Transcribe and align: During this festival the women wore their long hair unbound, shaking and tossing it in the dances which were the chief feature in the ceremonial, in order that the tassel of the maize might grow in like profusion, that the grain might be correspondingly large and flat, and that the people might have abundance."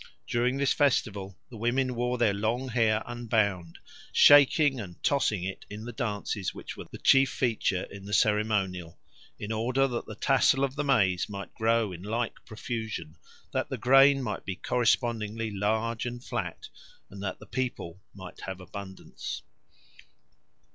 During 0.25 0.57
this 0.57 0.73
festival 0.73 1.37
the 1.51 1.57
women 1.57 1.93
wore 1.93 2.17
their 2.17 2.33
long 2.33 2.69
hair 2.69 3.03
unbound, 3.05 3.77
shaking 4.11 4.79
and 4.79 4.95
tossing 5.03 5.43
it 5.43 5.63
in 5.69 5.85
the 5.85 5.91
dances 5.91 6.55
which 6.55 6.75
were 6.75 6.85
the 6.91 6.97
chief 6.97 7.29
feature 7.29 7.83
in 7.83 8.05
the 8.05 8.11
ceremonial, 8.13 8.99
in 9.37 9.51
order 9.51 9.87
that 9.87 10.07
the 10.07 10.15
tassel 10.15 10.63
of 10.63 10.75
the 10.75 10.83
maize 10.83 11.29
might 11.29 11.53
grow 11.53 11.91
in 11.91 12.01
like 12.01 12.43
profusion, 12.45 13.17
that 13.51 13.69
the 13.69 13.77
grain 13.77 14.23
might 14.23 14.43
be 14.43 14.55
correspondingly 14.55 15.51
large 15.51 16.07
and 16.07 16.23
flat, 16.23 16.69
and 17.11 17.21
that 17.21 17.37
the 17.37 17.45
people 17.45 18.01
might 18.15 18.41
have 18.47 18.59
abundance." 18.59 19.43